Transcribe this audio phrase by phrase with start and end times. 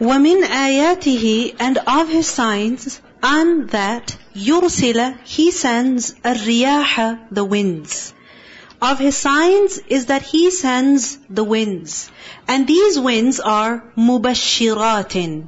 [0.00, 8.12] وَمِنْ آيَاتِهِ And of His signs, and that يُرْسِلَ He sends الرِّيَاحَ The winds.
[8.82, 12.10] Of His signs is that He sends the winds.
[12.48, 15.46] And these winds are مُبَشِّرَاتٍ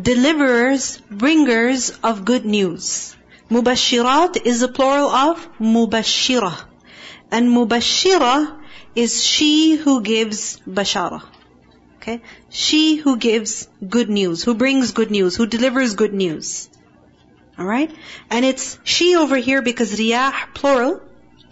[0.00, 3.16] Deliverers, bringers of good news.
[3.50, 6.54] Mubashirat is the plural of mubashira.
[7.30, 8.54] And mubashira
[8.94, 11.22] is she who gives bashara.
[12.02, 12.22] Okay?
[12.48, 16.68] She who gives good news, who brings good news, who delivers good news.
[17.58, 17.92] Alright?
[18.30, 21.02] And it's she over here because riyah, plural,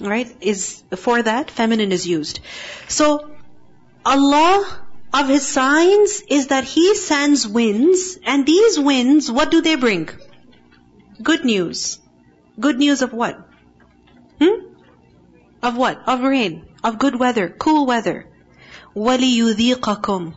[0.01, 2.41] right, is for that, feminine is used.
[2.89, 3.31] So,
[4.05, 9.75] Allah, of His signs, is that He sends winds, and these winds, what do they
[9.75, 10.09] bring?
[11.23, 11.99] Good news.
[12.59, 13.37] Good news of what?
[14.41, 14.61] Hmm?
[15.63, 16.01] Of what?
[16.07, 16.67] Of rain.
[16.85, 17.49] Of good weather.
[17.49, 18.27] Cool weather.
[18.95, 20.35] وَلِيُذِيقَكُمْ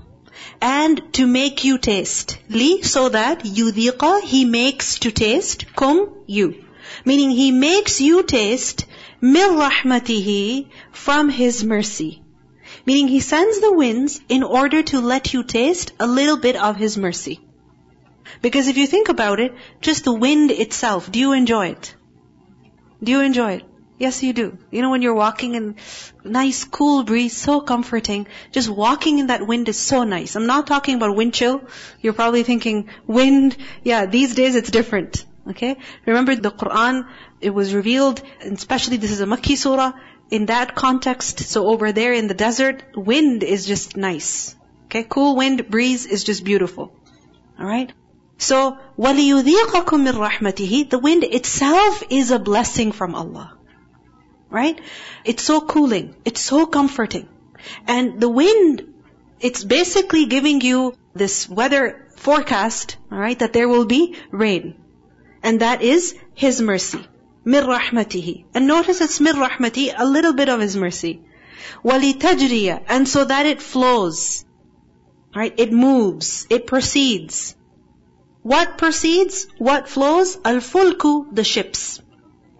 [0.60, 2.38] and to make you taste.
[2.48, 6.64] Li, so that yudhiqa, he makes to taste, kum, you.
[7.04, 8.86] Meaning he makes you taste
[9.20, 12.22] mil rahmatihi, from his mercy.
[12.86, 16.76] Meaning he sends the winds in order to let you taste a little bit of
[16.76, 17.40] his mercy.
[18.42, 21.94] Because if you think about it, just the wind itself, do you enjoy it?
[23.02, 23.64] Do you enjoy it?
[23.99, 24.57] Yes, you do.
[24.71, 25.75] You know, when you're walking in
[26.23, 28.27] nice, cool breeze, so comforting.
[28.53, 30.37] Just walking in that wind is so nice.
[30.37, 31.61] I'm not talking about wind chill.
[32.01, 35.25] You're probably thinking, wind, yeah, these days it's different.
[35.49, 35.75] Okay?
[36.05, 37.07] Remember the Quran,
[37.41, 39.91] it was revealed, and especially this is a Makki surah,
[40.31, 44.55] in that context, so over there in the desert, wind is just nice.
[44.85, 45.03] Okay?
[45.03, 46.93] Cool wind, breeze is just beautiful.
[47.59, 47.91] Alright?
[48.37, 53.52] So, وَلِيُذِيقَكُم مِّن رَحْمَتِهِ The wind itself is a blessing from Allah.
[54.53, 54.79] Right?
[55.25, 56.15] It's so cooling.
[56.25, 57.27] It's so comforting.
[57.87, 58.93] And the wind,
[59.39, 64.75] it's basically giving you this weather forecast, alright, that there will be rain.
[65.43, 67.05] And that is His mercy.
[67.45, 71.21] مِن رَحْمَتِهِ And notice it's مِن رَحْمَتِهِ, a little bit of His mercy.
[71.83, 74.45] وَلِتَجْرِيَ And so that it flows.
[75.35, 75.53] Right?
[75.57, 76.47] It moves.
[76.49, 77.55] It proceeds.
[78.41, 79.47] What proceeds?
[79.57, 80.37] What flows?
[80.43, 82.01] Al-fulku, the ships.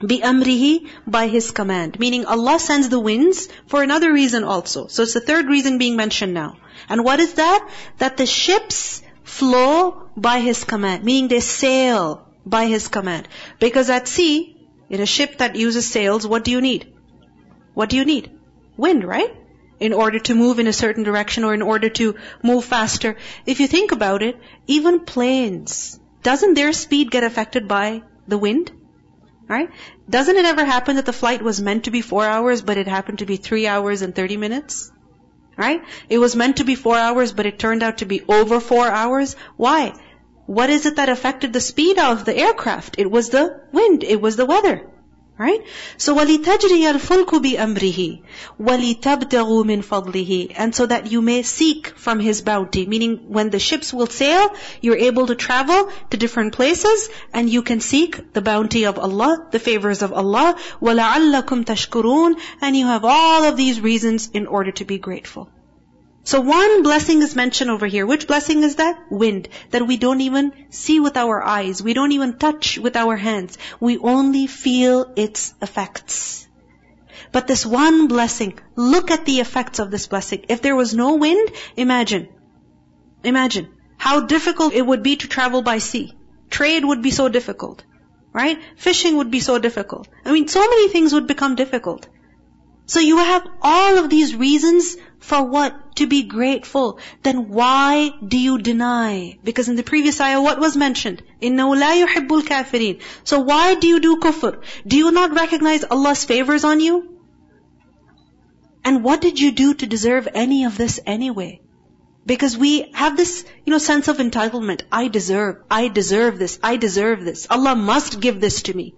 [0.04, 2.00] بِأَمْرِهِ By His command.
[2.00, 4.88] Meaning Allah sends the winds for another reason also.
[4.88, 6.58] So it's the third reason being mentioned now.
[6.88, 7.70] And what is that?
[7.98, 11.04] That the ships flow by His command.
[11.04, 13.28] Meaning they sail by His command.
[13.60, 14.56] Because at sea,
[14.90, 16.94] in a ship that uses sails, what do you need?
[17.74, 18.32] What do you need?
[18.78, 19.36] Wind, right?
[19.80, 23.16] in order to move in a certain direction or in order to move faster.
[23.46, 24.38] If you think about it,
[24.68, 28.72] even planes, doesn't their speed get affected by the wind?
[29.49, 29.71] Right?
[30.09, 32.89] Doesn't it ever happen that the flight was meant to be four hours, but it
[32.89, 34.91] happened to be three hours and 30 minutes?
[35.57, 35.83] Right?
[36.09, 38.89] It was meant to be four hours, but it turned out to be over four
[38.89, 39.37] hours.
[39.57, 39.93] Why?
[40.47, 42.97] What is it that affected the speed of the aircraft?
[42.99, 44.03] It was the wind.
[44.03, 44.91] It was the weather.
[45.40, 45.62] Right?
[45.98, 48.22] So وَلِتَجْرِيَ الْفُلْكُ بِأَمْرِهِ
[48.60, 52.86] وَلِتَبْتَغُوا مِنْ فَضْلِهِ And so that you may seek from His bounty.
[52.86, 57.62] Meaning when the ships will sail, you're able to travel to different places and you
[57.62, 60.58] can seek the bounty of Allah, the favors of Allah.
[60.82, 65.50] وَلَعَلَّكُمْ تَشْكُرُونَ And you have all of these reasons in order to be grateful.
[66.25, 68.07] So one blessing is mentioned over here.
[68.07, 68.99] Which blessing is that?
[69.11, 69.49] Wind.
[69.73, 71.83] That we don't even see with our eyes.
[71.83, 73.59] We don't even touch with our hands.
[73.79, 76.49] We only feel its effects.
[77.31, 80.47] But this one blessing, look at the effects of this blessing.
[80.49, 82.29] If there was no wind, imagine.
[83.23, 83.69] Imagine
[83.99, 86.15] how difficult it would be to travel by sea.
[86.49, 87.85] Trade would be so difficult.
[88.33, 88.59] Right?
[88.77, 90.09] Fishing would be so difficult.
[90.25, 92.09] I mean, so many things would become difficult.
[92.87, 95.96] So you have all of these reasons for what?
[95.98, 97.00] To be grateful.
[97.24, 99.38] Then why do you deny?
[99.44, 101.22] Because in the previous ayah, what was mentioned?
[101.42, 104.62] إِنَّهُ لَا يُحِبُّ الْكَافِرِينَ So why do you do kufr?
[104.88, 107.20] Do you not recognize Allah's favors on you?
[108.84, 111.62] And what did you do to deserve any of this anyway?
[112.26, 114.84] Because we have this, you know, sense of entitlement.
[114.92, 117.48] I deserve, I deserve this, I deserve this.
[117.50, 118.94] Allah must give this to me.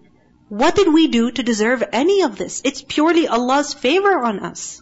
[0.49, 2.61] What did we do to deserve any of this?
[2.65, 4.81] It's purely Allah's favor on us.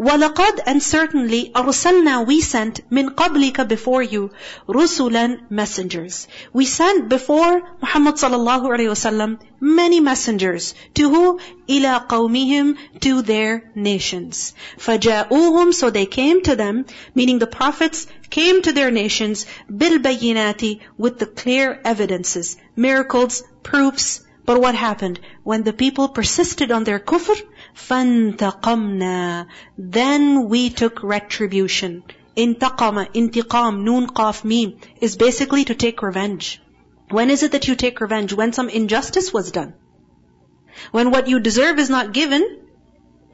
[0.00, 4.30] وَلَقَدْ And certainly, أَرْسَلْنَا We sent مِنْ قَبْلِكَ Before you,
[4.66, 6.26] رُسُلًا Messengers.
[6.54, 10.74] We sent before Muhammad sallallahu alayhi wasallam many messengers.
[10.94, 11.38] To who?
[11.68, 14.54] إِلَىٰ قَوْمِهِمْ To their nations.
[14.78, 21.18] فَجَاءُوهُمْ So they came to them, meaning the prophets came to their nations, بِالْبَيِّنَاتِ With
[21.18, 25.20] the clear evidences, miracles, proofs, but what happened?
[25.44, 27.40] When the people persisted on their kufr,
[27.74, 29.46] فَانْتَقَمْنَا
[29.78, 32.02] Then we took retribution.
[32.36, 36.60] intaqama, intiqam, noon, qaf, mim, is basically to take revenge.
[37.10, 38.32] When is it that you take revenge?
[38.32, 39.74] When some injustice was done.
[40.92, 42.60] When what you deserve is not given,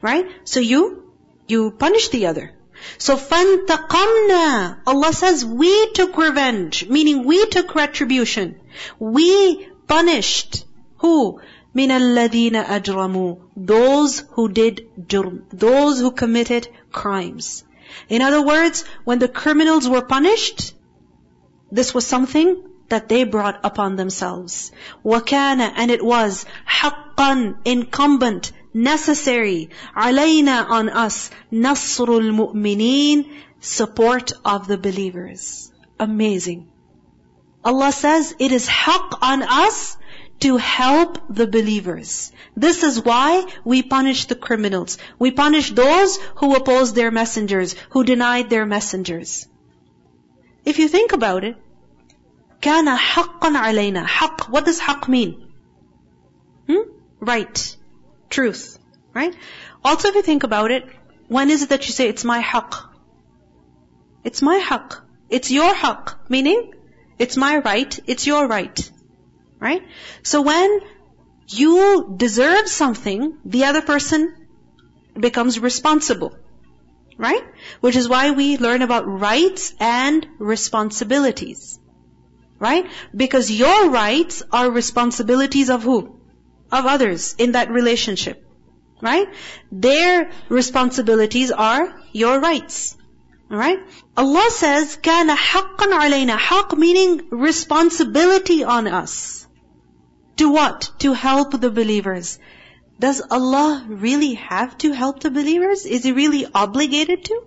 [0.01, 0.25] right?
[0.43, 1.13] So you,
[1.47, 2.53] you punish the other.
[2.97, 8.59] So فَانْتَقَمْنَا Allah says we took revenge, meaning we took retribution.
[8.99, 10.65] We punished.
[10.97, 11.39] Who?
[11.75, 15.43] مِنَ الَّذِينَ أَجْرَمُوا Those who did jurm.
[15.49, 17.63] Those who committed crimes.
[18.09, 20.73] In other words, when the criminals were punished,
[21.71, 24.71] this was something that they brought upon themselves.
[25.05, 33.25] وَكَانَ And it was حَقًّا Incumbent, necessary, عَلَيْنَا On us, نَصْرُ الْمُؤْمِنِينَ
[33.59, 35.71] Support of the believers.
[35.99, 36.67] Amazing.
[37.65, 39.97] Allah says, it is haqq on us
[40.41, 42.31] to help the believers.
[42.55, 44.97] This is why we punish the criminals.
[45.17, 49.47] We punish those who oppose their messengers, who denied their messengers.
[50.65, 51.55] If you think about it,
[52.61, 54.05] كان حقا علينا.
[54.05, 54.49] حق.
[54.49, 55.47] What does حق mean?
[56.67, 56.89] Hmm?
[57.19, 57.77] Right.
[58.29, 58.77] Truth.
[59.13, 59.33] Right?
[59.83, 60.85] Also if you think about it,
[61.27, 62.93] when is it that you say, it's my حق?
[64.23, 65.03] It's my حق.
[65.29, 66.29] It's your حق.
[66.29, 66.73] Meaning,
[67.19, 68.91] it's my right, it's your right.
[69.61, 69.83] Right?
[70.23, 70.79] So when
[71.47, 74.33] you deserve something, the other person
[75.19, 76.37] becomes responsible.
[77.17, 77.43] Right?
[77.81, 81.79] Which is why we learn about rights and responsibilities.
[82.59, 82.85] Right?
[83.15, 86.19] Because your rights are responsibilities of who?
[86.71, 88.43] Of others in that relationship.
[89.01, 89.27] Right?
[89.71, 92.97] Their responsibilities are your rights.
[93.49, 93.79] Alright?
[94.17, 99.40] Allah says, كَانَ حَقًّا عَلَيْنَا Haqq meaning responsibility on us.
[100.36, 100.90] To what?
[101.00, 102.38] To help the believers.
[102.98, 105.86] Does Allah really have to help the believers?
[105.86, 107.42] Is He really obligated to?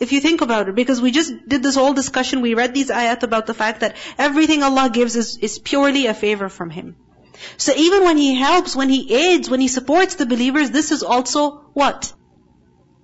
[0.00, 2.90] If you think about it, because we just did this whole discussion, we read these
[2.90, 6.96] ayat about the fact that everything Allah gives is, is purely a favor from Him.
[7.56, 11.02] So even when He helps, when He aids, when He supports the believers, this is
[11.02, 12.12] also what?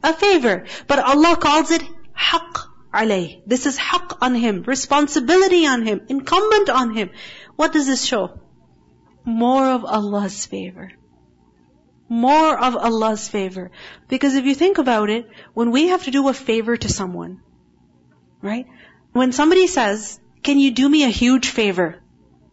[0.03, 0.65] A favor.
[0.87, 1.83] But Allah calls it
[2.17, 3.43] haqq alayh.
[3.47, 7.11] This is haqq on Him, responsibility on Him, incumbent on Him.
[7.57, 8.41] What does this show?
[9.25, 10.91] More of Allah's favor
[12.09, 13.71] more of Allah's favor.
[14.09, 17.41] Because if you think about it, when we have to do a favor to someone,
[18.41, 18.67] right?
[19.13, 22.01] When somebody says, can you do me a huge favor?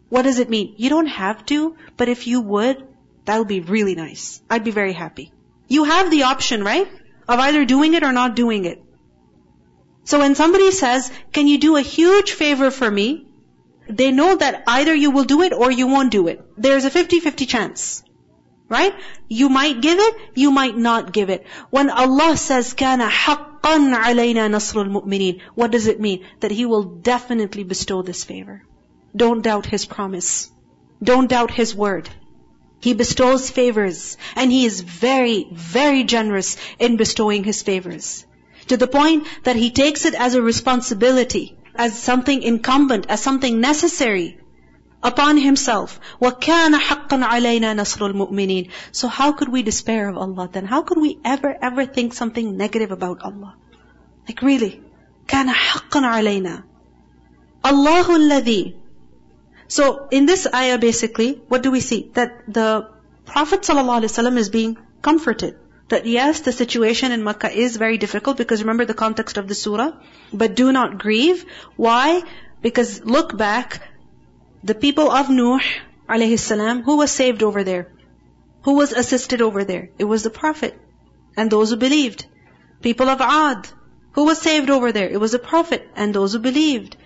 [0.08, 0.74] What does it mean?
[0.76, 2.86] You don't have to, but if you would,
[3.24, 4.40] that would be really nice.
[4.48, 5.32] I'd be very happy.
[5.68, 6.88] You have the option, right?
[7.28, 8.82] Of either doing it or not doing it.
[10.04, 13.25] So when somebody says, can you do a huge favor for me?
[13.89, 16.41] They know that either you will do it or you won't do it.
[16.57, 18.03] There's a 50-50 chance.
[18.69, 18.93] Right?
[19.27, 21.45] You might give it, you might not give it.
[21.71, 26.25] When Allah says, كَانَ حَقًّا عَلَيْنَا نَصْرُ الْمُؤْمِنِينَ What does it mean?
[26.39, 28.63] That He will definitely bestow this favor.
[29.13, 30.49] Don't doubt His promise.
[31.03, 32.09] Don't doubt His word.
[32.79, 34.15] He bestows favors.
[34.37, 38.25] And He is very, very generous in bestowing His favors.
[38.67, 43.59] To the point that He takes it as a responsibility, as something incumbent, as something
[43.61, 44.37] necessary
[45.03, 45.99] upon himself.
[46.21, 50.65] وَكَانَ حَقًّا عَلَيْنَا نَصْرُ الْمُؤْمِنِينَ So how could we despair of Allah then?
[50.65, 53.55] How could we ever, ever think something negative about Allah?
[54.27, 54.81] Like really?
[55.27, 56.63] كَانَ حَقًّا عَلَيْنَا
[57.63, 58.75] اللَّهُ الَّذِي
[59.67, 62.11] So in this ayah basically, what do we see?
[62.13, 62.89] That the
[63.25, 65.57] Prophet ﷺ is being comforted.
[65.88, 69.54] That yes, the situation in Makkah is very difficult because remember the context of the
[69.54, 69.92] surah.
[70.32, 71.44] But do not grieve.
[71.76, 72.22] Why?
[72.60, 73.80] Because look back,
[74.64, 75.60] the people of Nuh
[76.08, 77.92] alayhi salam, who was saved over there?
[78.64, 79.90] Who was assisted over there?
[79.96, 80.76] It was the Prophet
[81.36, 82.26] and those who believed.
[82.82, 83.68] People of Ad,
[84.12, 85.08] who was saved over there?
[85.08, 86.96] It was the Prophet and those who believed.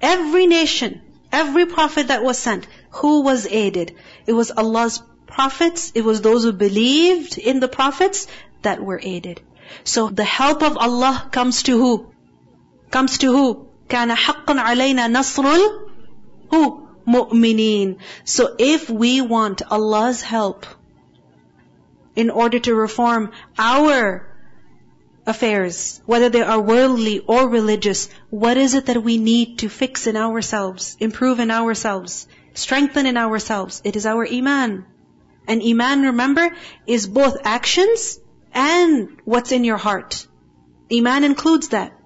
[0.00, 3.94] Every nation, every Prophet that was sent, who was aided?
[4.26, 8.27] It was Allah's prophets, it was those who believed in the prophets
[8.61, 9.41] that were aided.
[9.83, 12.11] So the help of Allah comes to who?
[12.91, 13.67] Comes to who?
[13.89, 15.43] كان حقا علينا نصر
[16.49, 16.87] who?
[17.07, 17.97] mu'mineen.
[18.25, 20.65] So if we want Allah's help
[22.15, 24.27] in order to reform our
[25.25, 30.07] affairs, whether they are worldly or religious, what is it that we need to fix
[30.07, 33.81] in ourselves, improve in ourselves, strengthen in ourselves?
[33.85, 34.85] It is our iman.
[35.46, 36.54] And iman, remember,
[36.86, 38.18] is both actions
[38.52, 40.26] and what's in your heart.
[40.92, 41.98] Iman includes that.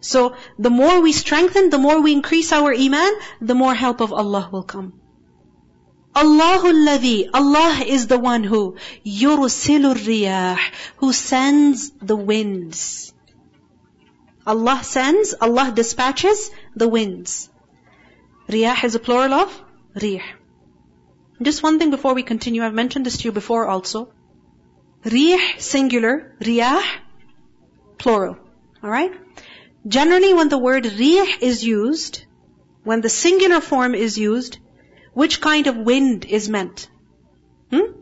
[0.00, 4.12] So the more we strengthen, the more we increase our iman, the more help of
[4.12, 5.00] Allah will come.
[6.14, 10.58] Allahul ladhi, Allah is the one who yursilur riyah,
[10.98, 13.12] who sends the winds.
[14.46, 17.48] Allah sends, Allah dispatches the winds.
[18.48, 19.62] Riyah is a plural of
[19.96, 20.22] rih.
[21.44, 24.10] Just one thing before we continue, I've mentioned this to you before also.
[25.04, 26.82] Rih, singular, riyah,
[27.98, 28.38] plural.
[28.82, 29.12] Alright?
[29.86, 32.24] Generally when the word rih is used,
[32.82, 34.58] when the singular form is used,
[35.12, 36.88] which kind of wind is meant?
[37.70, 37.92] Hmm?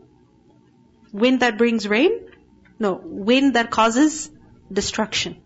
[1.11, 2.29] Wind that brings rain?
[2.79, 4.31] No, wind that causes
[4.71, 5.41] destruction.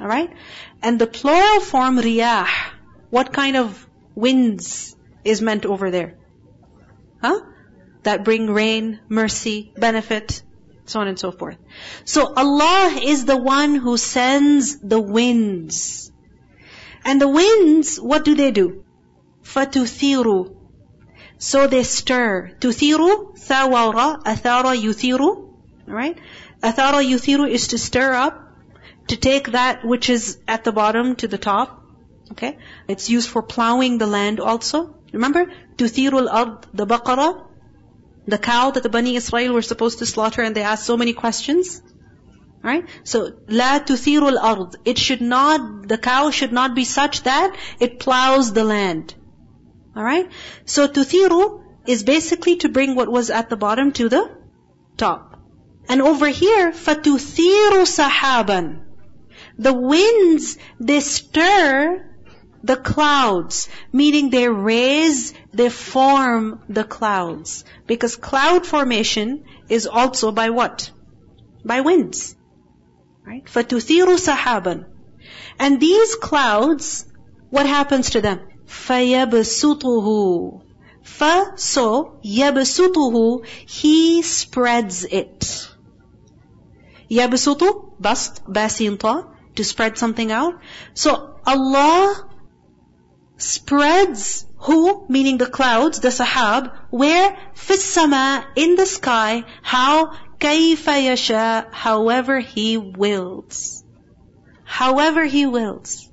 [0.00, 0.30] Alright?
[0.80, 2.46] And the plural form riyah,
[3.10, 6.19] what kind of winds is meant over there?
[7.21, 7.41] Huh?
[8.03, 10.43] That bring rain, mercy, benefit,
[10.85, 11.57] so on and so forth.
[12.05, 16.11] So Allah is the one who sends the winds.
[17.03, 18.83] And the winds, what do they do?
[19.43, 20.55] فَتُثِيرُ
[21.37, 22.51] So they stir.
[22.59, 25.53] تُثِيرُ ثَوَرَ أَثَارَ يُثِيرُ
[25.87, 26.17] Right?
[26.63, 28.41] أَثَارَ يُثِيرُ is to stir up,
[29.07, 31.83] to take that which is at the bottom to the top.
[32.31, 32.57] Okay?
[32.87, 34.95] It's used for plowing the land also.
[35.11, 35.51] Remember?
[35.79, 37.45] تُثِيرُ الْأَرْض The baqarah,
[38.27, 41.13] the cow that the Bani Israel were supposed to slaughter and they asked so many
[41.13, 41.81] questions.
[42.63, 42.85] Right?
[43.03, 44.75] So, لا تثير الأرض.
[44.85, 49.13] It should not, the cow should not be such that it plows the land.
[49.95, 50.29] Alright?
[50.65, 54.31] So, tuthiru is basically to bring what was at the bottom to the
[54.97, 55.39] top.
[55.87, 58.81] And over here, فَتُثِيرُ سَحَابًا
[59.59, 62.08] The winds, they stir
[62.65, 67.63] the clouds, meaning they raise, they form the clouds.
[67.85, 70.91] Because cloud formation is also by what?
[71.63, 72.35] By winds.
[73.23, 73.45] Right?
[73.45, 74.85] فَتُثِيرُ سَحَابًا
[75.59, 77.05] And these clouds,
[77.51, 78.39] what happens to them?
[78.65, 80.61] فَيَبْسُطُهُ
[81.03, 85.69] Fa, so, يَبْسُطُهُ He spreads it.
[87.11, 90.55] يَبْسُطُ, bast, basinta, to spread something out.
[90.95, 92.27] So, Allah
[93.42, 97.36] spreads who, meaning the clouds, the sahab, where?
[97.54, 100.12] Fissama, in the sky, how?
[100.38, 103.84] Kayfa yasha, however he wills.
[104.64, 106.08] However he wills.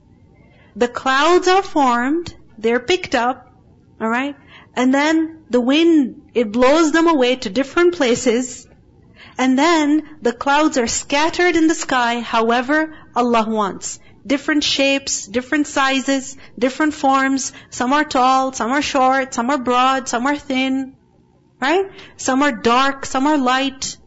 [0.75, 3.53] The clouds are formed, they're picked up,
[4.01, 4.35] alright?
[4.75, 8.67] And then the wind, it blows them away to different places.
[9.37, 15.67] And then the clouds are scattered in the sky, however Allah wants different shapes, different
[15.67, 17.53] sizes, different forms.
[17.69, 20.95] Some are tall, some are short, some are broad, some are thin.
[21.59, 21.85] Right?
[22.17, 23.97] Some are dark, some are light.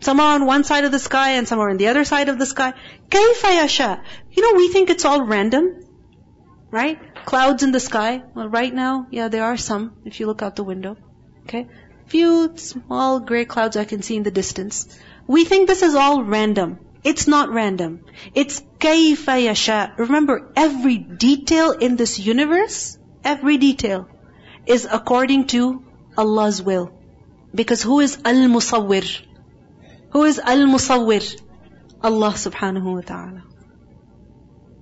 [0.00, 2.28] Some are on one side of the sky and some are on the other side
[2.28, 2.74] of the sky.
[3.08, 4.02] Kaifayasha.
[4.32, 5.80] You know, we think it's all random.
[6.70, 6.98] Right?
[7.24, 8.22] Clouds in the sky.
[8.34, 10.96] Well, right now, yeah, there are some if you look out the window.
[11.44, 11.66] Okay?
[12.06, 14.86] Few small gray clouds I can see in the distance.
[15.26, 16.78] We think this is all random.
[17.05, 18.05] It's not random.
[18.35, 19.97] It's كَيْفَ يَشَاء.
[19.97, 24.07] Remember, every detail in this universe, every detail,
[24.67, 25.83] is according to
[26.17, 26.91] Allah's will.
[27.53, 29.21] Because who is Al-Musawwir?
[30.11, 31.41] Who is Al-Musawwir?
[32.03, 33.43] Allah subhanahu wa ta'ala.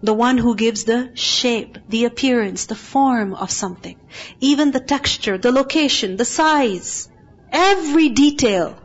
[0.01, 3.97] The one who gives the shape, the appearance, the form of something.
[4.39, 7.09] Even the texture, the location, the size.
[7.51, 8.77] Every detail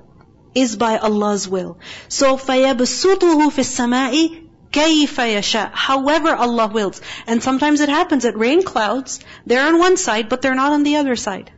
[0.54, 1.78] is by Allah's will.
[2.08, 7.00] So فَيَبْسُطُهُ فِي السَّمَاءِ كَيْفَ يَشَاء However Allah wills.
[7.26, 10.82] And sometimes it happens that rain clouds, they're on one side, but they're not on
[10.82, 11.52] the other side.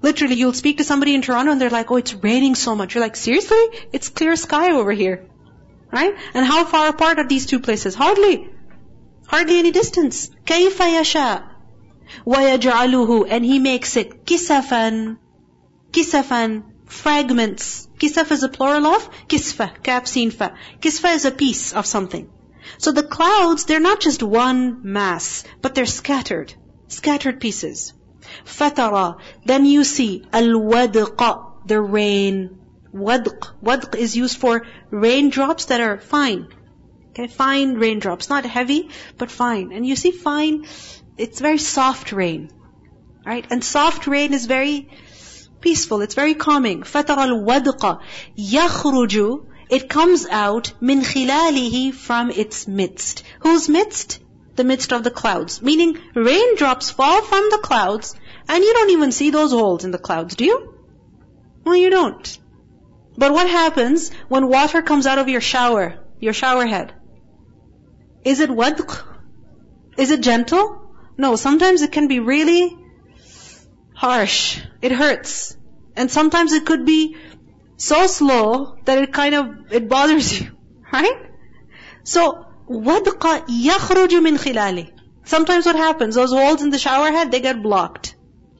[0.00, 2.94] Literally, you'll speak to somebody in Toronto and they're like, oh, it's raining so much.
[2.94, 3.62] You're like, seriously?
[3.92, 5.28] It's clear sky over here.
[5.90, 6.14] Right?
[6.34, 7.94] And how far apart are these two places?
[7.94, 8.48] Hardly.
[9.26, 10.30] Hardly any distance.
[10.44, 11.42] كَيْفَ يَشَاء
[12.26, 15.16] وَيَجْعَلُهُ And He makes it كِسَفًا
[15.92, 16.62] كِسَفًا
[16.93, 17.87] fragments.
[17.97, 20.55] Kisaf is a plural of kisfa, kaf, sin, fa.
[20.79, 22.29] Kisfa is a piece of something.
[22.77, 26.53] So the clouds, they're not just one mass, but they're scattered.
[26.87, 27.93] Scattered pieces.
[28.45, 29.19] Fatara.
[29.45, 32.59] Then you see al-wadqa, the rain.
[32.93, 33.53] Wadq.
[33.61, 36.47] Wadq is used for raindrops that are fine.
[37.09, 38.29] Okay, fine raindrops.
[38.29, 39.71] Not heavy, but fine.
[39.71, 40.65] And you see fine,
[41.17, 42.49] it's very soft rain.
[43.25, 43.45] Right?
[43.49, 44.89] And soft rain is very
[45.62, 46.82] peaceful, it's very calming.
[46.82, 48.00] فَتَرَى الْوَدْقَ
[48.38, 53.22] يَخْرُجُ It comes out min خِلَالِهِ from its midst.
[53.40, 54.20] Whose midst?
[54.56, 55.60] The midst of the clouds.
[55.62, 58.14] Meaning raindrops fall from the clouds
[58.48, 60.74] and you don't even see those holes in the clouds, do you?
[61.64, 62.38] Well, you don't.
[63.16, 66.94] But what happens when water comes out of your shower, your shower head?
[68.24, 69.02] Is it wadq?
[69.98, 70.92] Is it gentle?
[71.18, 72.76] No, sometimes it can be really
[73.94, 74.60] harsh.
[74.82, 75.56] It hurts.
[75.96, 77.16] And sometimes it could be
[77.76, 80.50] so slow that it kind of, it bothers you.
[80.92, 81.30] Right?
[82.04, 84.92] So, وَدْقَ يَخْرُجُ مِنْ خِلَالِهِ
[85.24, 88.14] Sometimes what happens, those holes in the shower head, they get blocked.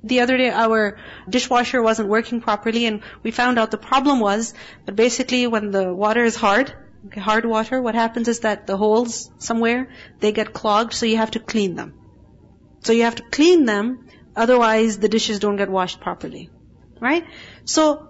[0.04, 4.54] The other day our dishwasher wasn't working properly and we found out the problem was
[4.86, 6.72] that basically when the water is hard,
[7.16, 9.88] hard water, what happens is that the holes somewhere,
[10.20, 11.94] they get clogged so you have to clean them.
[12.80, 14.01] So you have to clean them,
[14.36, 16.50] otherwise the dishes don't get washed properly.
[17.00, 17.24] Right?
[17.64, 18.08] So,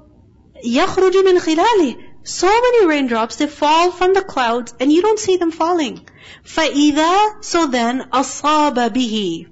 [0.64, 5.36] يَخْرُجُ مِنْ خِلَالِهِ So many raindrops, they fall from the clouds and you don't see
[5.36, 6.08] them falling.
[6.44, 9.46] فَإِذَا So then, أَصَابَ بِهِ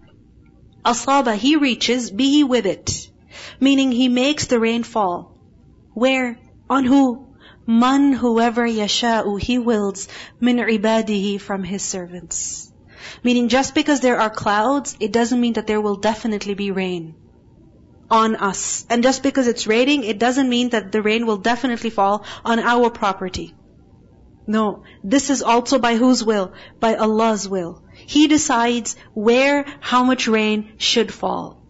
[0.86, 3.10] Asaba, he reaches, bihi with it.
[3.58, 5.36] Meaning he makes the rain fall.
[5.94, 6.38] Where?
[6.70, 7.26] On who?
[7.66, 10.06] Man whoever yasha'u, he wills,
[10.38, 12.69] min ibadihi from his servants.
[13.23, 17.15] Meaning just because there are clouds, it doesn't mean that there will definitely be rain
[18.09, 18.85] on us.
[18.89, 22.59] And just because it's raining, it doesn't mean that the rain will definitely fall on
[22.59, 23.55] our property.
[24.47, 26.51] No, this is also by whose will?
[26.79, 27.83] By Allah's will.
[27.93, 31.61] He decides where, how much rain should fall.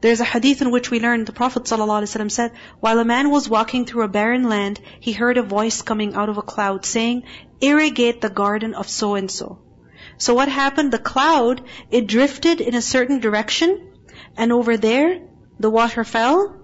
[0.00, 3.48] There's a hadith in which we learn the Prophet ﷺ said, while a man was
[3.48, 7.22] walking through a barren land, he heard a voice coming out of a cloud saying,
[7.60, 9.60] irrigate the garden of so and so.
[10.18, 10.92] So what happened?
[10.92, 13.92] The cloud, it drifted in a certain direction,
[14.36, 15.28] and over there,
[15.58, 16.60] the water fell,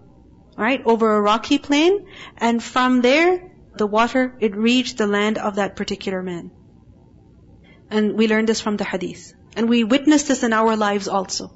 [0.56, 5.56] right, over a rocky plain, and from there, the water, it reached the land of
[5.56, 6.50] that particular man.
[7.90, 9.34] And we learned this from the hadith.
[9.56, 11.52] And we witnessed this in our lives also.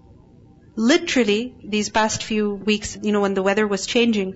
[0.77, 4.35] Literally, these past few weeks, you know, when the weather was changing,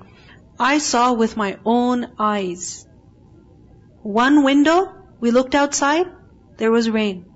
[0.58, 2.86] I saw with my own eyes.
[4.02, 6.06] One window, we looked outside,
[6.56, 7.27] there was rain.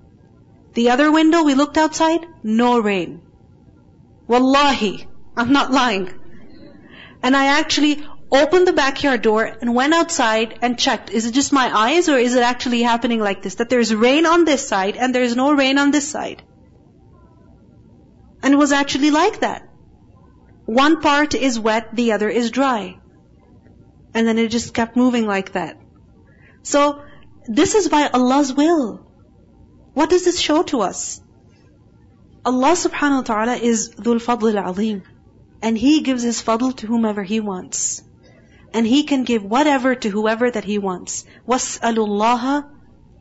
[0.73, 3.21] The other window, we looked outside, no rain.
[4.27, 6.11] Wallahi, I'm not lying.
[7.21, 11.53] And I actually opened the backyard door and went outside and checked, is it just
[11.53, 13.55] my eyes or is it actually happening like this?
[13.55, 16.41] That there's rain on this side and there's no rain on this side.
[18.41, 19.69] And it was actually like that.
[20.65, 22.99] One part is wet, the other is dry.
[24.13, 25.77] And then it just kept moving like that.
[26.63, 27.03] So,
[27.45, 29.12] this is by Allah's will.
[29.94, 31.20] What does this show to us?
[32.44, 35.02] Allah subhanahu wa ta'ala is dhul fadl al-azim.
[35.60, 38.02] And He gives His fadl to whomever He wants.
[38.72, 41.24] And He can give whatever to whoever that He wants.
[41.48, 42.70] وَاسْأَلُ اللَّهَ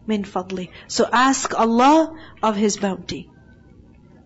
[0.07, 3.29] مِنْ فَضْلِهِ So ask Allah of His bounty.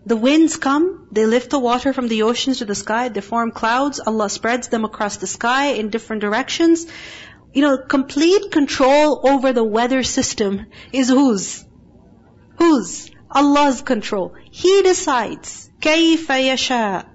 [0.04, 3.52] The winds come, they lift the water from the oceans to the sky, they form
[3.52, 6.86] clouds, Allah spreads them across the sky in different directions.
[7.52, 11.64] You know, complete control over the weather system is whose?
[12.58, 13.10] Whose?
[13.30, 14.34] Allah's control.
[14.50, 15.70] He decides.
[15.80, 17.06] كَيْفَ يَشَاءُ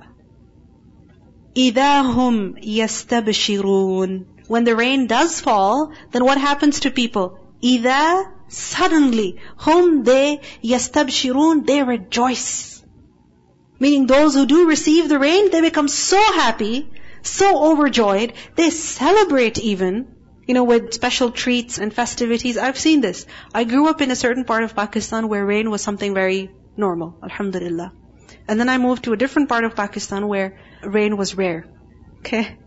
[1.56, 7.40] إِذَا هُمْ يَسْتَبْشِرُونَ When the rain does fall, then what happens to people?
[7.64, 12.84] إِذَا Suddenly, whom they يَسْتَبْشِرُونَ They rejoice.
[13.80, 16.90] Meaning those who do receive the rain, they become so happy,
[17.24, 20.08] so overjoyed, they celebrate even,
[20.47, 22.59] you know, with special treats and festivities.
[22.59, 23.27] I've seen this.
[23.55, 27.19] I grew up in a certain part of Pakistan where rain was something very normal,
[27.23, 27.93] alhamdulillah.
[28.49, 31.67] And then I moved to a different part of Pakistan where rain was rare.
[32.19, 32.59] Okay?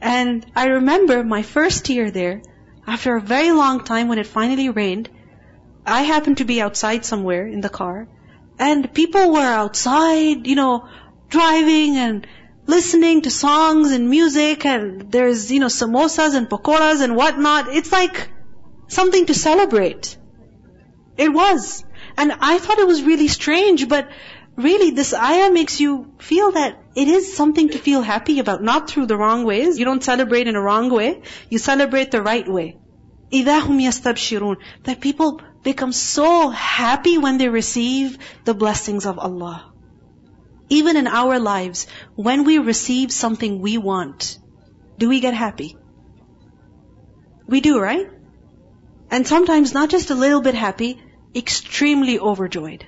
[0.00, 2.42] And I remember my first year there,
[2.86, 5.08] after a very long time when it finally rained,
[5.86, 8.08] I happened to be outside somewhere in the car,
[8.58, 10.88] and people were outside, you know,
[11.28, 12.26] driving and
[12.65, 17.67] listening to songs and music, and there's, you know, samosas and pakoras and whatnot.
[17.69, 18.29] It's like
[18.87, 20.17] something to celebrate.
[21.17, 21.83] It was.
[22.17, 24.09] And I thought it was really strange, but
[24.55, 28.89] really this ayah makes you feel that it is something to feel happy about, not
[28.89, 29.79] through the wrong ways.
[29.79, 31.21] You don't celebrate in a wrong way.
[31.49, 32.77] You celebrate the right way.
[33.31, 39.71] إِذَا هُمْ يَسْتَبْشِرُونَ That people become so happy when they receive the blessings of Allah.
[40.68, 44.38] Even in our lives, when we receive something we want,
[44.98, 45.76] do we get happy?
[47.46, 48.08] We do, right?
[49.10, 51.02] And sometimes not just a little bit happy,
[51.34, 52.86] extremely overjoyed.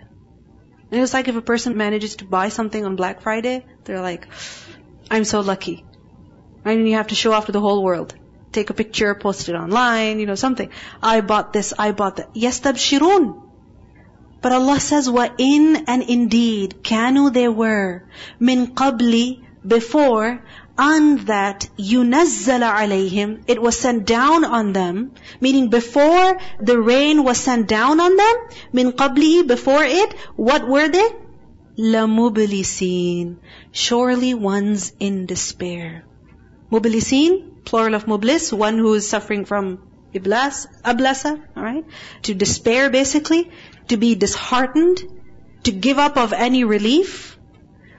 [0.91, 4.29] And it's like if a person manages to buy something on Black Friday, they're like,
[5.11, 5.85] I'm so lucky.
[6.65, 6.79] Right?
[6.79, 8.15] And you have to show off to the whole world.
[8.53, 10.71] Take a picture, post it online, you know, something.
[11.03, 12.31] I bought this, I bought that.
[12.35, 13.46] Yes, tabshirun.
[14.47, 18.05] But Allah says, in and indeed, kanu they were,
[18.39, 20.45] min qabli, before,
[20.79, 27.39] and that yunazzala alayhim, it was sent down on them, meaning before the rain was
[27.39, 28.37] sent down on them,
[28.73, 31.09] min qablihi, before it, what were they?
[31.77, 33.39] Lamublisin,
[33.73, 36.05] surely ones in despair.
[36.71, 39.81] Mublisin, plural of mublis, one who is suffering from,
[40.15, 41.85] iblas, ablasa, alright?
[42.23, 43.51] To despair basically,
[43.89, 45.03] to be disheartened,
[45.65, 47.39] to give up of any relief.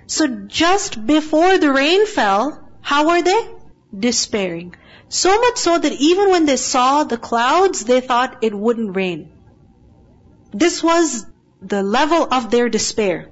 [0.07, 3.49] So just before the rain fell, how were they?
[3.97, 4.75] Despairing.
[5.09, 9.31] So much so that even when they saw the clouds, they thought it wouldn't rain.
[10.51, 11.25] This was
[11.61, 13.29] the level of their despair.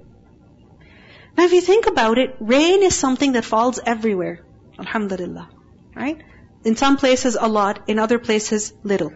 [1.37, 4.45] Now if you think about it, rain is something that falls everywhere.
[4.79, 5.49] Alhamdulillah.
[5.95, 6.21] Right?
[6.63, 9.13] In some places a lot, in other places little.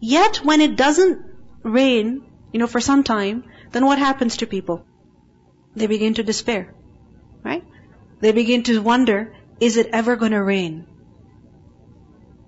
[0.00, 1.24] Yet when it doesn't
[1.62, 4.84] rain, you know, for some time, then what happens to people?
[5.74, 6.74] They begin to despair.
[7.42, 7.64] Right?
[8.20, 10.86] They begin to wonder, is it ever going to rain?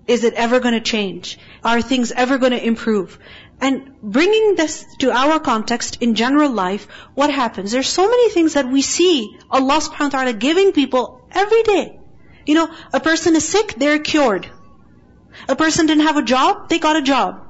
[0.07, 1.39] Is it ever going to change?
[1.63, 3.17] Are things ever going to improve?
[3.59, 7.71] And bringing this to our context in general life, what happens?
[7.71, 11.99] There's so many things that we see Allah subhanahu wa ta'ala giving people every day.
[12.45, 14.47] You know, a person is sick, they're cured.
[15.49, 17.44] A person didn't have a job, they got a job.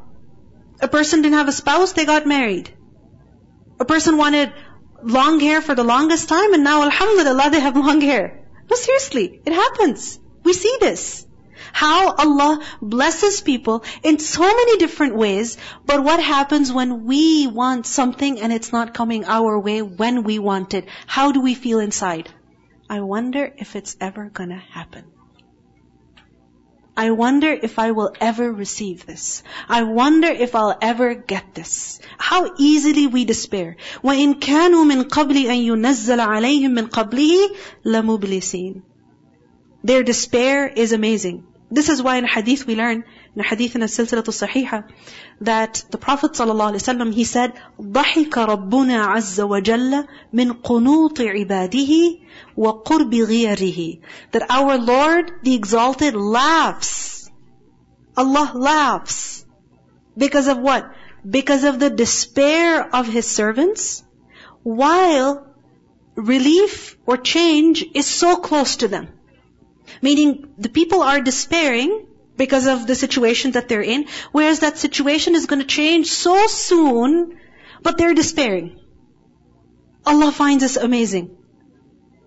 [0.85, 2.69] A person didn't have a spouse, they got married.
[3.79, 4.53] A person wanted
[5.01, 8.45] long hair for the longest time and now alhamdulillah they have long hair.
[8.69, 10.19] No, seriously, it happens.
[10.43, 11.25] We see this.
[11.73, 17.87] How Allah blesses people in so many different ways, but what happens when we want
[17.87, 20.87] something and it's not coming our way when we want it?
[21.07, 22.29] How do we feel inside?
[22.87, 25.14] I wonder if it's ever gonna happen.
[26.96, 29.42] I wonder if I will ever receive this.
[29.68, 31.98] I wonder if I'll ever get this.
[32.18, 33.76] How easily we despair.
[34.04, 37.48] وَإِن كَانُوا مِن قَبْلِ أَن يُنَزَّلَ عَلَيْهِم مِّن قَبْلِهِ
[37.84, 38.82] لَمُبْلِسِينَ
[39.82, 41.44] Their despair is amazing.
[41.70, 44.90] This is why in hadith we learn, in a hadith in a silsilatu sahiha,
[45.40, 52.18] that the Prophet ﷺ, he said, ضحك ربنا عز وجل من قنوط عباده
[52.56, 54.00] وقرب غيره.
[54.32, 57.30] That our Lord, the Exalted, laughs.
[58.16, 59.44] Allah laughs.
[60.18, 60.92] Because of what?
[61.28, 64.02] Because of the despair of His servants,
[64.64, 65.46] while
[66.16, 69.08] relief or change is so close to them.
[70.02, 75.34] Meaning the people are despairing because of the situation that they're in, whereas that situation
[75.34, 77.38] is going to change so soon,
[77.82, 78.78] but they're despairing.
[80.06, 81.36] Allah finds this amazing.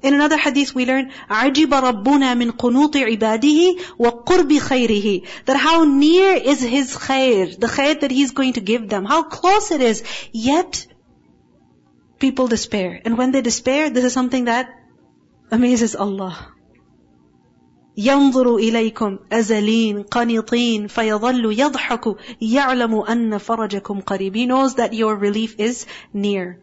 [0.04, 6.34] In another hadith we learn, عَجِبَ رَبُّنَا مِنْ قُنُوطِ عِبَادِهِ وَقُرْبِ خَيْرِهِ That how near
[6.36, 10.04] is His khair, the khair that He's going to give them, how close it is.
[10.34, 10.86] Yet,
[12.20, 13.02] people despair.
[13.06, 14.70] And when they despair, this is something that
[15.52, 16.54] amazes Allah.
[17.98, 24.36] ينظر إليكم أزلين قنطين فيظل يضحك يعلم أن فرجكم قريب.
[24.36, 26.60] He knows that your relief is near.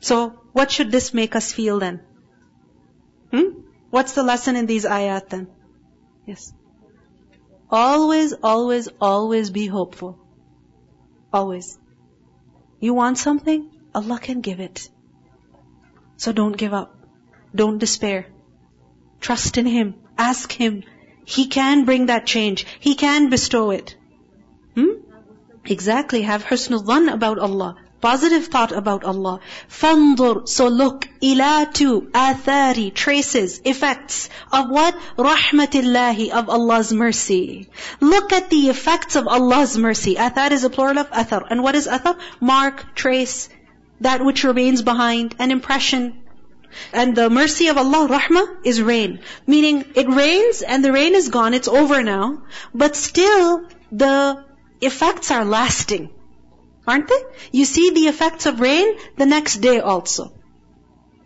[0.00, 2.00] So, what should this make us feel then?
[3.32, 3.60] Hmm?
[3.90, 5.48] What's the lesson in these ayat then?
[6.26, 6.52] Yes.
[7.70, 10.18] Always, always, always be hopeful.
[11.32, 11.78] Always.
[12.80, 13.70] You want something?
[13.94, 14.88] Allah can give it.
[16.16, 16.96] So don't give up.
[17.54, 18.26] Don't despair.
[19.23, 19.95] Trust in Him.
[20.17, 20.83] Ask Him.
[21.25, 22.65] He can bring that change.
[22.79, 23.95] He can bestow it.
[24.75, 24.95] Hmm?
[25.65, 26.23] Exactly.
[26.23, 27.77] Have husnul dhan about Allah.
[28.01, 29.39] Positive thought about Allah.
[29.69, 30.45] Fandur.
[30.49, 31.07] So look.
[31.23, 31.69] Ila.
[31.71, 32.93] Athari.
[32.93, 33.61] Traces.
[33.63, 34.29] Effects.
[34.51, 34.93] Of what?
[35.17, 36.31] Rahmatillahi.
[36.31, 37.69] Of Allah's mercy.
[38.01, 40.15] Look at the effects of Allah's mercy.
[40.15, 41.47] Athar is a plural of athar.
[41.49, 42.17] And what is athar?
[42.41, 42.93] Mark.
[42.93, 43.47] Trace.
[44.01, 45.35] That which remains behind.
[45.39, 46.22] An impression.
[46.91, 49.19] And the mercy of Allah, rahmah, is rain.
[49.47, 52.43] Meaning, it rains and the rain is gone, it's over now.
[52.73, 54.43] But still, the
[54.81, 56.09] effects are lasting.
[56.85, 57.21] Aren't they?
[57.51, 60.33] You see the effects of rain the next day also.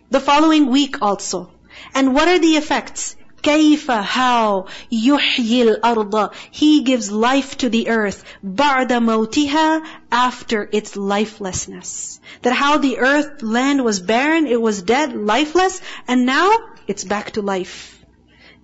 [0.10, 1.52] The following week also.
[1.94, 3.16] And what are the effects?
[3.47, 9.83] كيف how يحيي الأرض He gives life to the earth بعد موتها
[10.13, 12.21] after its lifelessness.
[12.43, 16.51] That how the earth land was barren, it was dead, lifeless, and now
[16.87, 17.99] it's back to life.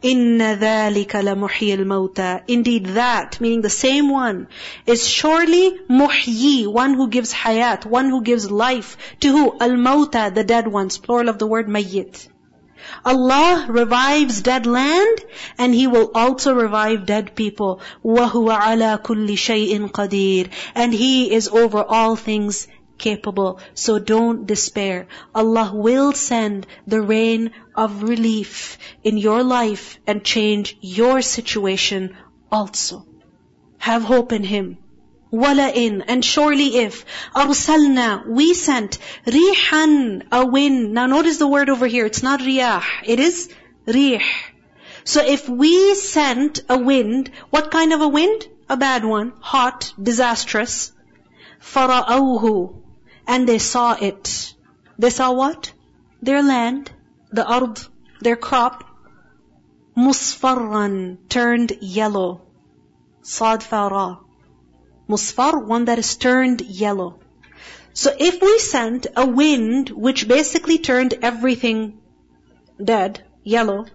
[0.04, 4.46] إِنَّ ذَلِكَ لَمُحْيِي الْمَوْتَى Indeed that, meaning the same one,
[4.86, 8.96] is surely muhyi, one who gives hayat, one who gives life.
[9.20, 9.58] To who?
[9.60, 12.28] Al-mawta, the dead ones, plural of the word mayyit.
[13.04, 15.18] Allah revives dead land
[15.58, 17.80] and He will also revive dead people.
[18.04, 22.66] وَهُوَ عَلَى كُلِّ شَيْءٍ قَدِيرٍ And He is over all things
[22.98, 23.60] capable.
[23.74, 25.06] So don't despair.
[25.34, 32.16] Allah will send the rain of relief in your life and change your situation
[32.50, 33.06] also.
[33.78, 34.78] Have hope in Him.
[35.33, 40.93] wala in, and surely if, arsalna, we sent, rihan, a wind.
[40.93, 43.49] Now notice the word over here, it's not riyah, it is
[43.87, 44.21] rih.
[45.03, 48.47] So if we sent a wind, what kind of a wind?
[48.69, 50.91] A bad one, hot, disastrous.
[51.59, 52.81] Fara'awhu,
[53.27, 54.53] and they saw it.
[54.99, 55.73] They saw what?
[56.21, 56.91] Their land,
[57.31, 57.79] the ard,
[58.21, 58.83] their crop,
[59.97, 62.41] musfarran, turned yellow.
[63.23, 64.19] Sad fara.
[65.08, 67.18] Musfar, one that is turned yellow.
[67.94, 71.98] So if we sent a wind which basically turned everything
[72.82, 73.86] dead, yellow,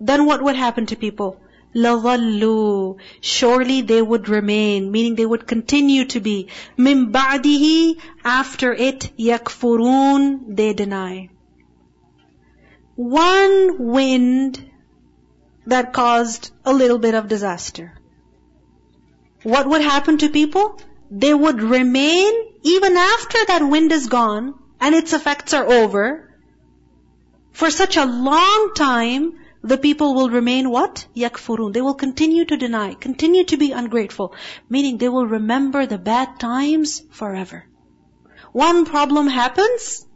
[0.00, 1.40] then what would happen to people?
[1.74, 6.48] لَظَلُّوا Surely they would remain, meaning they would continue to be.
[6.76, 11.28] مِن بَعْدِهِ After it, يَكْفُرُونَ They deny.
[12.96, 14.70] One wind
[15.66, 17.93] that caused a little bit of disaster.
[19.45, 20.81] What would happen to people?
[21.11, 26.35] They would remain even after that wind is gone and its effects are over.
[27.51, 31.05] For such a long time, the people will remain what?
[31.15, 31.73] Yakfurun.
[31.73, 34.33] They will continue to deny, continue to be ungrateful.
[34.67, 37.65] Meaning they will remember the bad times forever.
[38.51, 40.07] One problem happens,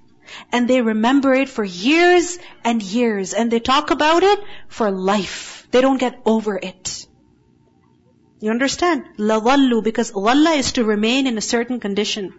[0.51, 4.39] and they remember it for years and years, and they talk about it
[4.69, 5.67] for life.
[5.69, 7.05] They don't get over it.
[8.40, 9.04] You understand?
[9.18, 12.34] لَظَلُّوا because ظَلَّ is to remain in a certain condition.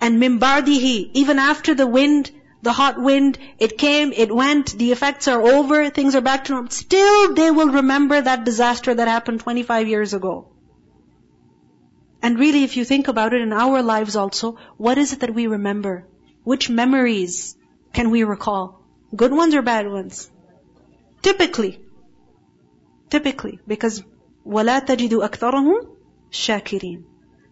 [0.00, 2.30] And مِنْ even after the wind
[2.62, 6.52] the hot wind, it came, it went, the effects are over, things are back to
[6.52, 6.70] normal.
[6.70, 10.48] Still they will remember that disaster that happened 25 years ago.
[12.22, 15.32] And really if you think about it in our lives also, what is it that
[15.32, 16.08] we remember?
[16.42, 17.56] Which memories
[17.92, 18.82] can we recall?
[19.14, 20.28] Good ones or bad ones?
[21.22, 21.80] Typically.
[23.10, 23.60] Typically.
[23.66, 24.02] Because
[24.50, 25.86] وَلَا تَجِدُ أَكْثَرَهُمْ
[26.30, 27.02] شَاكِرِينَ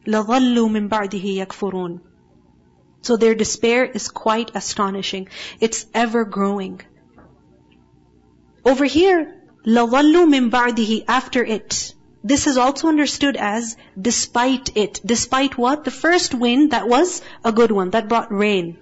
[0.06, 2.00] لَظَلُّوا مِن بَعْدِهِ يَكْفُرُونَ
[3.04, 5.28] so their despair is quite astonishing.
[5.60, 6.80] It's ever growing.
[8.64, 11.94] Over here, لَظَلُّوا مِن بَعْدِهِ After it.
[12.22, 15.02] This is also understood as despite it.
[15.04, 15.84] Despite what?
[15.84, 18.78] The first wind that was a good one, that brought rain.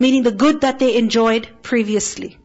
[0.00, 2.38] Meaning the good that they enjoyed previously.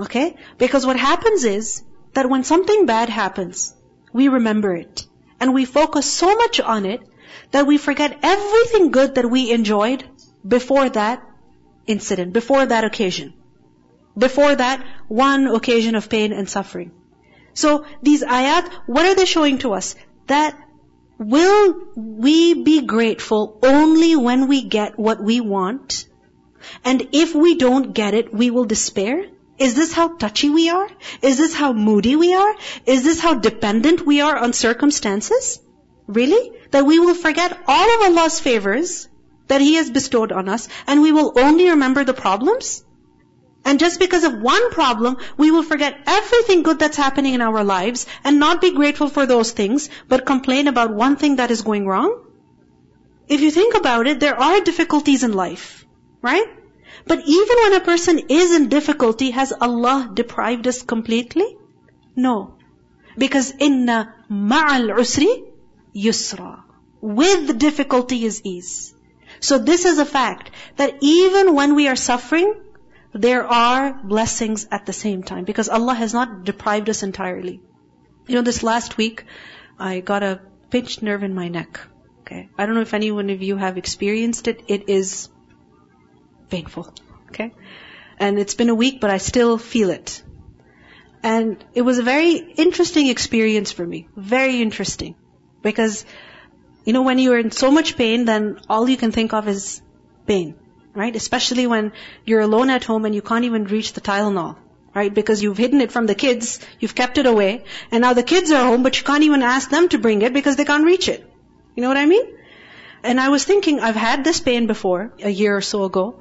[0.00, 0.36] Okay?
[0.56, 1.82] Because what happens is
[2.15, 3.75] that when something bad happens,
[4.11, 5.05] we remember it.
[5.39, 7.01] And we focus so much on it
[7.51, 10.03] that we forget everything good that we enjoyed
[10.47, 11.21] before that
[11.85, 13.33] incident, before that occasion.
[14.17, 16.91] Before that one occasion of pain and suffering.
[17.53, 19.95] So these ayat, what are they showing to us?
[20.27, 20.57] That
[21.17, 26.07] will we be grateful only when we get what we want?
[26.83, 29.25] And if we don't get it, we will despair?
[29.57, 30.89] Is this how touchy we are?
[31.21, 32.55] Is this how moody we are?
[32.85, 35.59] Is this how dependent we are on circumstances?
[36.07, 36.51] Really?
[36.71, 39.07] That we will forget all of Allah's favors
[39.47, 42.83] that He has bestowed on us and we will only remember the problems?
[43.63, 47.63] And just because of one problem, we will forget everything good that's happening in our
[47.63, 51.63] lives and not be grateful for those things, but complain about one thing that is
[51.63, 52.25] going wrong?
[53.27, 55.83] If you think about it, there are difficulties in life,
[56.21, 56.45] right?
[57.07, 61.57] But even when a person is in difficulty, has Allah deprived us completely?
[62.15, 62.55] No.
[63.17, 65.43] Because inna ma'al usri
[65.95, 66.63] yusra.
[67.01, 68.93] With difficulty is ease.
[69.39, 72.55] So this is a fact that even when we are suffering,
[73.13, 77.61] there are blessings at the same time because Allah has not deprived us entirely.
[78.27, 79.25] You know, this last week,
[79.77, 80.41] I got a
[80.71, 81.79] pinched nerve in my neck.
[82.21, 82.49] Okay.
[82.57, 84.63] I don't know if anyone of you have experienced it.
[84.67, 85.29] It is
[86.49, 86.93] painful.
[87.29, 87.53] Okay.
[88.17, 90.21] And it's been a week, but I still feel it.
[91.21, 94.07] And it was a very interesting experience for me.
[94.15, 95.15] Very interesting.
[95.61, 96.05] Because,
[96.85, 99.81] you know, when you're in so much pain, then all you can think of is
[100.27, 100.55] pain.
[100.93, 101.15] Right?
[101.15, 101.91] Especially when
[102.25, 104.55] you're alone at home and you can't even reach the Tylenol.
[104.93, 105.13] Right?
[105.13, 108.49] Because you've hidden it from the kids, you've kept it away, and now the kids
[108.51, 111.09] are home, but you can't even ask them to bring it because they can't reach
[111.09, 111.29] it.
[111.75, 112.25] You know what I mean?
[113.05, 116.19] And I was thinking, I've had this pain before, a year or so ago,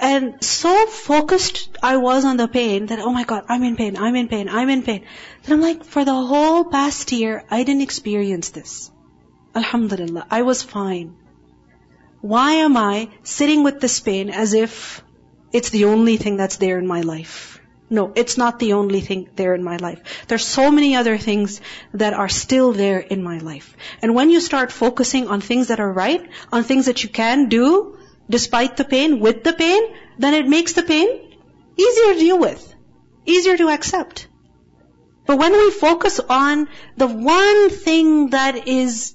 [0.00, 3.96] and so focused I was on the pain that, oh my God, I'm in pain,
[3.96, 5.04] I'm in pain, I'm in pain.
[5.42, 8.90] Then I'm like, for the whole past year, I didn't experience this.
[9.54, 11.16] Alhamdulillah, I was fine.
[12.22, 15.02] Why am I sitting with this pain as if
[15.52, 17.59] it's the only thing that's there in my life?
[17.92, 20.00] No, it's not the only thing there in my life.
[20.28, 21.60] There's so many other things
[21.92, 23.76] that are still there in my life.
[24.00, 27.48] And when you start focusing on things that are right, on things that you can
[27.48, 27.98] do,
[28.28, 29.82] despite the pain, with the pain,
[30.18, 31.08] then it makes the pain
[31.76, 32.74] easier to deal with,
[33.26, 34.28] easier to accept.
[35.26, 39.14] But when we focus on the one thing that is,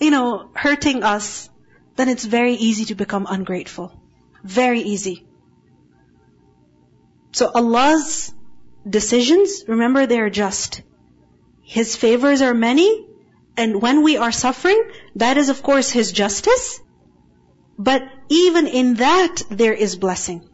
[0.00, 1.50] you know, hurting us,
[1.96, 3.92] then it's very easy to become ungrateful.
[4.42, 5.26] Very easy.
[7.32, 8.32] So Allah's
[8.88, 10.82] decisions, remember they are just.
[11.62, 13.06] His favors are many,
[13.56, 14.82] and when we are suffering,
[15.16, 16.80] that is of course His justice.
[17.78, 20.48] But even in that, there is blessing.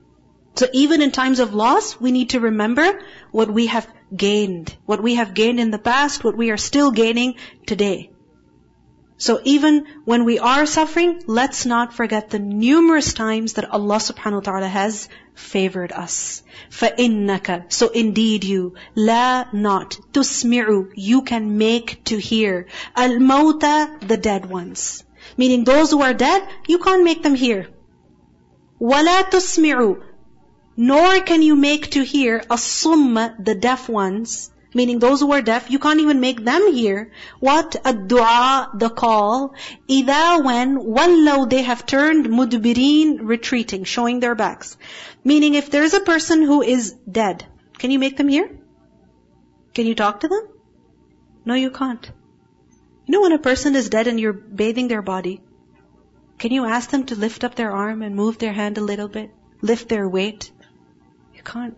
[0.55, 3.87] So even in times of loss, we need to remember what we have
[4.17, 4.77] gained.
[4.87, 7.35] What we have gained in the past, what we are still gaining
[7.67, 8.11] today.
[9.18, 14.34] So even when we are suffering, let's not forget the numerous times that Allah subhanahu
[14.34, 16.44] wa ta'ala has favored us.
[16.70, 22.68] فَإِنَّكَ So indeed you, la not, تُسْمِعُ You can make to hear.
[22.98, 25.04] Al-mawta, the dead ones.
[25.38, 27.70] Meaning those who are dead, you can't make them hear.
[28.82, 30.02] وَلَا تُسْمِعُ
[30.76, 35.71] Nor can you make to hear الصُّمَّ, the deaf ones, meaning those who are deaf,
[35.75, 37.11] you can't even make them hear.
[37.41, 37.77] What?
[37.85, 39.55] a dua, the call.
[39.99, 44.77] Ida when, wallaw, they have turned mudbirin, retreating, showing their backs.
[45.25, 47.45] Meaning if there is a person who is dead,
[47.79, 48.49] can you make them hear?
[49.75, 50.49] Can you talk to them?
[51.45, 52.11] No, you can't.
[53.07, 55.41] You know when a person is dead and you're bathing their body,
[56.39, 59.09] can you ask them to lift up their arm and move their hand a little
[59.09, 59.31] bit?
[59.61, 60.51] Lift their weight?
[61.35, 61.77] You can't.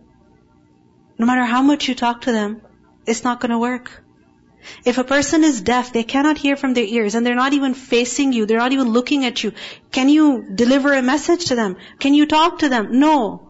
[1.17, 2.61] No matter how much you talk to them,
[3.05, 4.03] it's not to work.
[4.85, 7.73] If a person is deaf, they cannot hear from their ears and they're not even
[7.73, 9.53] facing you, they're not even looking at you.
[9.91, 11.77] Can you deliver a message to them?
[11.99, 12.99] Can you talk to them?
[12.99, 13.49] No.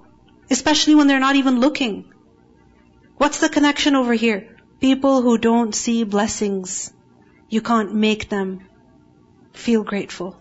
[0.50, 2.06] Especially when they're not even looking.
[3.18, 4.58] What's the connection over here?
[4.80, 6.92] People who don't see blessings,
[7.50, 8.68] you can't make them
[9.54, 10.38] feel grateful.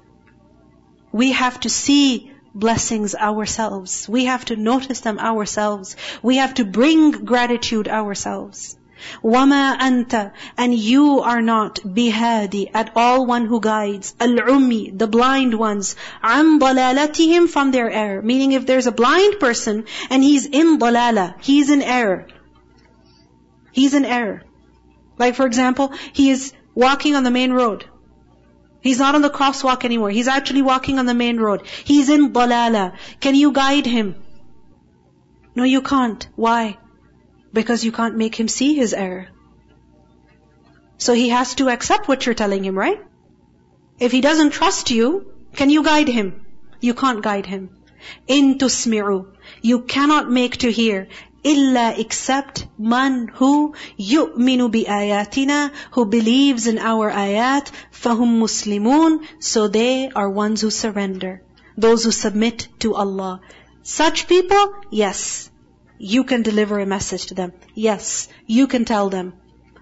[1.12, 4.08] We have to see blessings ourselves.
[4.08, 5.96] We have to notice them ourselves.
[6.22, 8.78] We have to bring gratitude ourselves.
[9.23, 14.15] وَمَا أَنْتَ And you are not bihadi at all one who guides.
[14.19, 15.95] Al-ummi, the blind ones.
[16.23, 18.21] عَنْ ضَلَالَتِهِمْ From their error.
[18.21, 22.27] Meaning if there's a blind person and he's in dalala, he's in error.
[23.71, 24.43] He's in error.
[25.17, 27.85] Like for example, he is walking on the main road.
[28.81, 30.11] He's not on the crosswalk anymore.
[30.11, 31.65] He's actually walking on the main road.
[31.83, 32.93] He's in dalala.
[33.19, 34.15] Can you guide him?
[35.55, 36.27] No, you can't.
[36.35, 36.77] Why?
[37.52, 39.28] Because you can't make him see his error.
[40.98, 43.00] So he has to accept what you're telling him, right?
[43.98, 46.46] If he doesn't trust you, can you guide him?
[46.80, 47.70] You can't guide him.
[48.26, 49.26] In tusmi'u.
[49.62, 51.08] You cannot make to hear.
[51.42, 59.68] Illa except man who yu'minu bi ayatina, who believes in our ayat, fahum muslimun, so
[59.68, 61.42] they are ones who surrender.
[61.76, 63.40] Those who submit to Allah.
[63.82, 65.49] Such people, yes,
[66.00, 67.52] you can deliver a message to them.
[67.74, 69.34] Yes, you can tell them.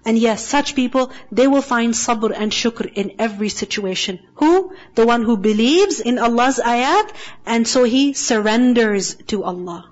[0.05, 4.19] And yes, such people, they will find sabr and shukr in every situation.
[4.35, 4.73] Who?
[4.95, 7.11] The one who believes in Allah's ayat,
[7.45, 9.89] and so he surrenders to Allah.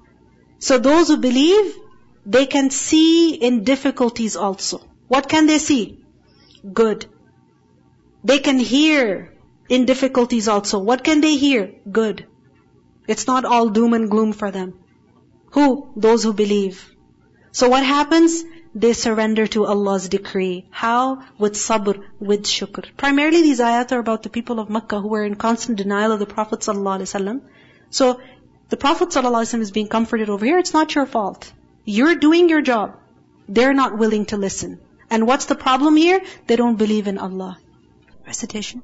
[0.59, 1.75] So those who believe,
[2.25, 4.81] they can see in difficulties also.
[5.07, 6.03] What can they see?
[6.73, 7.05] Good.
[8.23, 9.33] They can hear
[9.69, 10.79] in difficulties also.
[10.79, 11.71] What can they hear?
[11.89, 12.25] Good.
[13.07, 14.73] It's not all doom and gloom for them.
[15.51, 15.89] Who?
[15.95, 16.93] Those who believe.
[17.51, 18.43] So what happens?
[18.75, 20.67] They surrender to Allah's decree.
[20.69, 21.23] How?
[21.39, 22.85] With sabr, with shukr.
[22.95, 26.19] Primarily these ayat are about the people of Makkah who were in constant denial of
[26.19, 27.41] the Prophet ﷺ.
[27.89, 28.19] So,
[28.69, 30.59] the Prophet ﷺ is being comforted over here.
[30.59, 31.51] It's not your fault.
[31.85, 32.99] You're doing your job.
[33.47, 34.79] They're not willing to listen.
[35.09, 36.21] And what's the problem here?
[36.47, 37.57] They don't believe in Allah.
[38.25, 38.83] Recitation.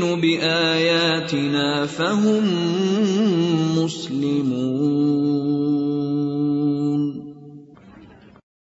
[0.00, 2.44] يؤمن باياتنا فهم
[3.78, 4.99] مسلمون